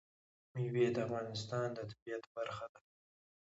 [0.53, 2.79] مېوې د افغانستان د طبیعت برخه ده.